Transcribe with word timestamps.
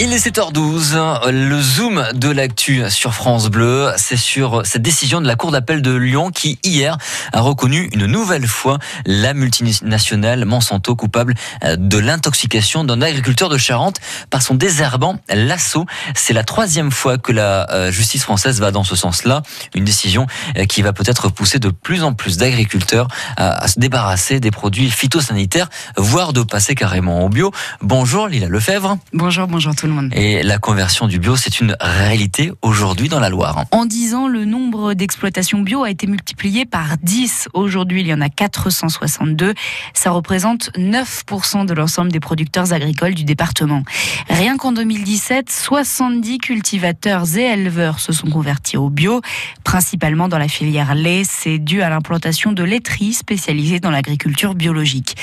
Il 0.00 0.12
est 0.12 0.28
7h12, 0.28 1.28
le 1.28 1.60
zoom 1.60 2.04
de 2.14 2.28
l'actu 2.30 2.88
sur 2.88 3.14
France 3.14 3.48
Bleu, 3.48 3.90
c'est 3.96 4.16
sur 4.16 4.64
cette 4.64 4.82
décision 4.82 5.20
de 5.20 5.26
la 5.26 5.34
Cour 5.34 5.50
d'appel 5.50 5.82
de 5.82 5.92
Lyon 5.92 6.30
qui 6.30 6.56
hier 6.62 6.96
a 7.32 7.40
reconnu 7.40 7.88
une 7.92 8.06
nouvelle 8.06 8.46
fois 8.46 8.78
la 9.06 9.34
multinationale 9.34 10.44
Monsanto 10.44 10.94
coupable 10.94 11.34
de 11.76 11.98
l'intoxication 11.98 12.84
d'un 12.84 13.02
agriculteur 13.02 13.48
de 13.48 13.58
Charente 13.58 13.96
par 14.30 14.40
son 14.40 14.54
désherbant 14.54 15.18
Lasso. 15.28 15.84
C'est 16.14 16.32
la 16.32 16.44
troisième 16.44 16.92
fois 16.92 17.18
que 17.18 17.32
la 17.32 17.68
euh, 17.72 17.90
justice 17.90 18.22
française 18.22 18.60
va 18.60 18.70
dans 18.70 18.84
ce 18.84 18.94
sens-là, 18.94 19.42
une 19.74 19.84
décision 19.84 20.28
euh, 20.56 20.64
qui 20.66 20.80
va 20.82 20.92
peut-être 20.92 21.28
pousser 21.28 21.58
de 21.58 21.70
plus 21.70 22.04
en 22.04 22.14
plus 22.14 22.36
d'agriculteurs 22.36 23.08
à 23.36 23.66
se 23.66 23.80
débarrasser 23.80 24.38
des 24.38 24.52
produits 24.52 24.92
phytosanitaires, 24.92 25.68
voire 25.96 26.32
de 26.32 26.44
passer 26.44 26.76
carrément 26.76 27.24
au 27.24 27.28
bio. 27.28 27.50
Bonjour 27.82 28.28
Lila 28.28 28.46
Lefebvre. 28.46 28.96
Bonjour, 29.12 29.48
bonjour 29.48 29.74
tout 29.74 29.87
et 30.12 30.42
la 30.42 30.58
conversion 30.58 31.06
du 31.06 31.18
bio, 31.18 31.36
c'est 31.36 31.60
une 31.60 31.76
réalité 31.80 32.52
aujourd'hui 32.62 33.08
dans 33.08 33.20
la 33.20 33.28
Loire. 33.28 33.64
En 33.70 33.86
10 33.86 34.14
ans, 34.14 34.28
le 34.28 34.44
nombre 34.44 34.94
d'exploitations 34.94 35.60
bio 35.60 35.84
a 35.84 35.90
été 35.90 36.06
multiplié 36.06 36.64
par 36.64 36.96
10. 37.02 37.48
Aujourd'hui, 37.54 38.00
il 38.00 38.06
y 38.06 38.14
en 38.14 38.20
a 38.20 38.28
462. 38.28 39.54
Ça 39.94 40.10
représente 40.10 40.70
9% 40.76 41.66
de 41.66 41.74
l'ensemble 41.74 42.12
des 42.12 42.20
producteurs 42.20 42.72
agricoles 42.72 43.14
du 43.14 43.24
département. 43.24 43.82
Rien 44.28 44.56
qu'en 44.56 44.72
2017, 44.72 45.50
70 45.50 46.38
cultivateurs 46.38 47.36
et 47.36 47.42
éleveurs 47.42 48.00
se 48.00 48.12
sont 48.12 48.28
convertis 48.28 48.76
au 48.76 48.90
bio, 48.90 49.20
principalement 49.64 50.28
dans 50.28 50.38
la 50.38 50.48
filière 50.48 50.94
lait. 50.94 51.22
C'est 51.24 51.58
dû 51.58 51.82
à 51.82 51.90
l'implantation 51.90 52.52
de 52.52 52.62
laiteries 52.62 53.14
spécialisées 53.14 53.80
dans 53.80 53.90
l'agriculture 53.90 54.54
biologique. 54.54 55.16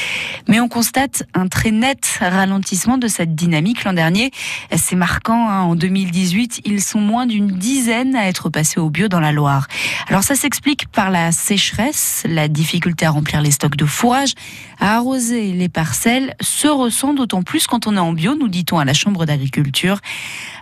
Mais 0.48 0.60
on 0.60 0.68
constate 0.68 1.24
un 1.34 1.48
très 1.48 1.72
net 1.72 2.20
ralentissement 2.22 2.98
de 2.98 3.08
cette 3.08 3.36
dynamique 3.36 3.84
l'an 3.84 3.94
dernier. 3.94 4.32
C'est 4.76 4.96
marquant, 4.96 5.50
hein. 5.50 5.62
en 5.62 5.76
2018, 5.76 6.62
ils 6.66 6.82
sont 6.82 7.00
moins 7.00 7.26
d'une 7.26 7.48
dizaine 7.48 8.16
à 8.16 8.28
être 8.28 8.50
passés 8.50 8.80
au 8.80 8.90
bio 8.90 9.08
dans 9.08 9.20
la 9.20 9.32
Loire. 9.32 9.68
Alors 10.08 10.24
ça 10.24 10.36
s'explique 10.36 10.88
par 10.88 11.10
la 11.10 11.32
sécheresse, 11.32 12.24
la 12.28 12.48
difficulté 12.48 13.06
à 13.06 13.12
remplir 13.12 13.42
les 13.42 13.52
stocks 13.52 13.76
de 13.76 13.86
fourrage, 13.86 14.34
à 14.80 14.96
arroser 14.96 15.54
les 15.54 15.70
parcelles, 15.70 16.36
se 16.42 16.68
ressent 16.68 17.14
d'autant 17.14 17.44
plus 17.44 17.68
quand 17.68 17.88
on 17.88 17.96
est 17.96 18.00
en 18.00 18.14
bio, 18.14 18.36
nous 18.36 18.48
dit-on 18.48 18.80
à 18.80 18.86
la 18.86 18.94
Chambre 18.94 19.26
d'agriculture. 19.26 20.00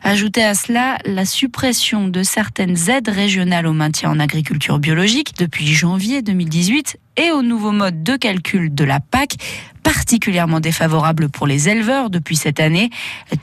Ajoutez 0.04 0.44
à 0.44 0.54
cela 0.54 0.98
la 1.06 1.26
suppression 1.26 2.08
de 2.08 2.24
certaines 2.24 2.90
aides 2.90 3.10
régionales 3.10 3.68
au 3.68 3.74
maintien 3.74 4.12
en 4.12 4.20
agriculture 4.20 4.80
biologique 4.80 5.38
depuis 5.38 5.68
janvier 5.68 6.22
2018 6.22 6.98
et 7.18 7.32
au 7.32 7.42
nouveau 7.42 7.72
mode 7.72 8.04
de 8.04 8.16
calcul 8.16 8.74
de 8.74 8.84
la 8.84 9.00
PAC 9.00 9.38
particulièrement 9.84 10.60
défavorable 10.60 11.30
pour 11.30 11.46
les 11.46 11.70
éleveurs 11.70 12.10
depuis 12.10 12.36
cette 12.36 12.60
année. 12.60 12.90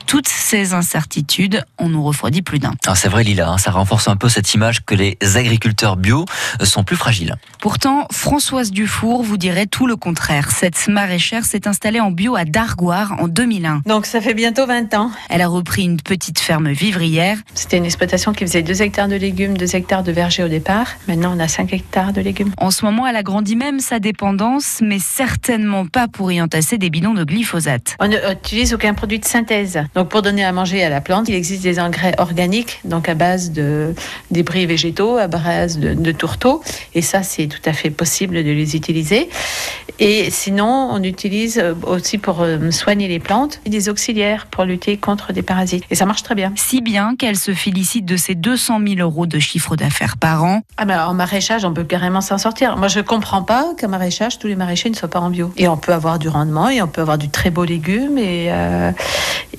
Toutes 0.07 0.27
ces 0.27 0.73
incertitudes, 0.73 1.63
on 1.77 1.87
nous 1.87 2.03
refroidit 2.03 2.41
plus 2.41 2.59
d'un. 2.59 2.73
Ah, 2.87 2.95
c'est 2.95 3.07
vrai 3.07 3.23
Lila, 3.23 3.49
hein, 3.49 3.57
ça 3.57 3.71
renforce 3.71 4.07
un 4.07 4.15
peu 4.15 4.27
cette 4.27 4.53
image 4.53 4.83
que 4.83 4.95
les 4.95 5.17
agriculteurs 5.35 5.95
bio 5.97 6.25
sont 6.63 6.83
plus 6.83 6.95
fragiles. 6.95 7.35
Pourtant, 7.59 8.07
Françoise 8.11 8.71
Dufour 8.71 9.23
vous 9.23 9.37
dirait 9.37 9.67
tout 9.67 9.85
le 9.85 9.95
contraire. 9.95 10.51
Cette 10.51 10.87
maraîchère 10.87 11.45
s'est 11.45 11.67
installée 11.67 11.99
en 11.99 12.11
bio 12.11 12.35
à 12.35 12.43
Dargoire 12.43 13.15
en 13.19 13.27
2001. 13.27 13.83
Donc 13.85 14.05
ça 14.05 14.19
fait 14.19 14.33
bientôt 14.33 14.65
20 14.65 14.93
ans. 14.95 15.11
Elle 15.29 15.41
a 15.41 15.47
repris 15.47 15.83
une 15.83 16.01
petite 16.01 16.39
ferme 16.39 16.71
vivrière. 16.71 17.37
C'était 17.53 17.77
une 17.77 17.85
exploitation 17.85 18.33
qui 18.33 18.45
faisait 18.45 18.63
2 18.63 18.81
hectares 18.81 19.07
de 19.07 19.15
légumes, 19.15 19.57
2 19.57 19.75
hectares 19.75 20.03
de 20.03 20.11
verger 20.11 20.43
au 20.43 20.47
départ. 20.47 20.87
Maintenant, 21.07 21.33
on 21.35 21.39
a 21.39 21.47
5 21.47 21.71
hectares 21.71 22.13
de 22.13 22.21
légumes. 22.21 22.51
En 22.57 22.71
ce 22.71 22.83
moment, 22.83 23.05
elle 23.05 23.15
a 23.15 23.23
grandi 23.23 23.55
même 23.61 23.79
sa 23.79 23.99
dépendance, 23.99 24.79
mais 24.81 24.97
certainement 24.97 25.85
pas 25.85 26.07
pour 26.07 26.31
y 26.31 26.41
entasser 26.41 26.79
des 26.79 26.89
bidons 26.89 27.13
de 27.13 27.23
glyphosate. 27.23 27.95
On 27.99 28.07
n'utilise 28.07 28.73
aucun 28.73 28.95
produit 28.95 29.19
de 29.19 29.25
synthèse. 29.25 29.83
Donc 29.93 30.09
pour 30.09 30.23
donner 30.23 30.43
à 30.43 30.51
manger 30.51 30.83
à 30.83 30.89
la 30.89 30.99
plante, 30.99 31.29
il 31.29 31.35
existe 31.35 31.61
des 31.61 31.79
engrais 31.79 32.15
organiques, 32.17 32.79
donc 32.85 33.07
à 33.07 33.13
base 33.13 33.51
de 33.51 33.93
débris 34.31 34.65
végétaux, 34.65 35.17
à 35.17 35.27
base 35.27 35.77
de, 35.77 35.93
de 35.93 36.11
tourteaux. 36.11 36.63
Et 36.95 37.03
ça, 37.03 37.21
c'est 37.21 37.45
tout 37.45 37.61
à 37.69 37.73
fait 37.73 37.91
possible 37.91 38.43
de 38.43 38.51
les 38.51 38.75
utiliser. 38.75 39.29
Et 40.03 40.31
sinon, 40.31 40.89
on 40.91 41.03
utilise 41.03 41.63
aussi 41.85 42.17
pour 42.17 42.41
euh, 42.41 42.71
soigner 42.71 43.07
les 43.07 43.19
plantes 43.19 43.61
des 43.67 43.87
auxiliaires 43.87 44.47
pour 44.47 44.63
lutter 44.63 44.97
contre 44.97 45.31
des 45.31 45.43
parasites. 45.43 45.83
Et 45.91 45.95
ça 45.95 46.07
marche 46.07 46.23
très 46.23 46.33
bien. 46.33 46.51
Si 46.55 46.81
bien 46.81 47.15
qu'elle 47.15 47.37
se 47.37 47.53
félicite 47.53 48.03
de 48.05 48.17
ses 48.17 48.33
200 48.33 48.79
000 48.95 48.99
euros 48.99 49.27
de 49.27 49.37
chiffre 49.37 49.75
d'affaires 49.75 50.17
par 50.17 50.43
an. 50.43 50.61
Ah 50.77 50.85
ben 50.85 51.05
en 51.05 51.13
maraîchage, 51.13 51.65
on 51.65 51.73
peut 51.73 51.83
carrément 51.83 52.21
s'en 52.21 52.39
sortir. 52.39 52.77
Moi, 52.77 52.87
je 52.87 52.99
comprends 52.99 53.43
pas 53.43 53.75
qu'en 53.79 53.89
maraîchage, 53.89 54.39
tous 54.39 54.47
les 54.47 54.55
maraîchers 54.55 54.89
ne 54.89 54.95
soient 54.95 55.07
pas 55.07 55.19
en 55.19 55.29
bio. 55.29 55.53
Et 55.55 55.67
on 55.67 55.77
peut 55.77 55.93
avoir 55.93 56.17
du 56.17 56.29
rendement 56.29 56.67
et 56.67 56.81
on 56.81 56.87
peut 56.87 57.01
avoir 57.01 57.19
du 57.19 57.29
très 57.29 57.51
beau 57.51 57.63
légume 57.63 58.17
et, 58.17 58.47
euh, 58.49 58.91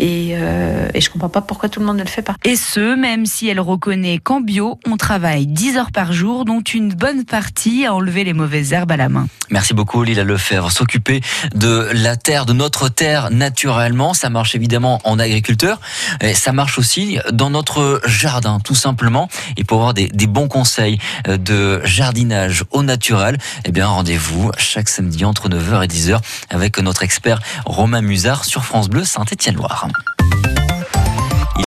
et, 0.00 0.30
euh, 0.32 0.88
et 0.92 1.00
je 1.00 1.08
comprends 1.08 1.28
pas 1.28 1.42
pourquoi 1.42 1.68
tout 1.68 1.78
le 1.78 1.86
monde 1.86 1.98
ne 1.98 2.02
le 2.02 2.08
fait 2.08 2.22
pas. 2.22 2.34
Et 2.42 2.56
ce, 2.56 2.96
même 2.96 3.26
si 3.26 3.46
elle 3.46 3.60
reconnaît 3.60 4.18
qu'en 4.18 4.40
bio, 4.40 4.80
on 4.88 4.96
travaille 4.96 5.46
10 5.46 5.76
heures 5.76 5.92
par 5.92 6.12
jour, 6.12 6.44
dont 6.44 6.62
une 6.62 6.92
bonne 6.92 7.24
partie 7.24 7.86
à 7.86 7.94
enlever 7.94 8.24
les 8.24 8.32
mauvaises 8.32 8.72
herbes 8.72 8.90
à 8.90 8.96
la 8.96 9.08
main. 9.08 9.28
Merci 9.50 9.72
beaucoup 9.72 10.02
Lila 10.02 10.24
Lefebvre. 10.32 10.72
S'occuper 10.72 11.20
de 11.54 11.90
la 11.92 12.16
terre, 12.16 12.46
de 12.46 12.52
notre 12.52 12.88
terre 12.88 13.30
naturellement, 13.30 14.14
ça 14.14 14.30
marche 14.30 14.54
évidemment 14.54 15.00
en 15.04 15.18
agriculteur, 15.18 15.80
et 16.20 16.34
ça 16.34 16.52
marche 16.52 16.78
aussi 16.78 17.18
dans 17.32 17.50
notre 17.50 18.00
jardin 18.06 18.58
tout 18.60 18.74
simplement. 18.74 19.28
Et 19.56 19.64
pour 19.64 19.78
avoir 19.78 19.94
des, 19.94 20.08
bons 20.26 20.48
conseils 20.48 20.98
euh, 21.28 21.36
de 21.36 21.84
jardinage 21.84 22.64
au 22.70 22.82
naturel, 22.82 23.36
eh 23.64 23.72
bien 23.72 23.86
rendez-vous 23.86 24.50
chaque 24.56 24.88
samedi 24.88 25.24
entre 25.24 25.48
9h 25.48 25.84
et 25.84 25.88
10h 25.88 26.20
avec 26.48 26.78
notre 26.78 27.02
expert 27.02 27.40
Romain 27.66 28.00
Musard 28.00 28.44
sur 28.44 28.64
France 28.64 28.88
Bleu 28.88 29.04
Saint-Étienne-Loire. 29.04 29.88